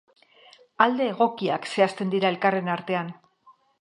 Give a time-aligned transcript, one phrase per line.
[0.85, 3.13] Alde egokiak zehazten dira elkarren artean.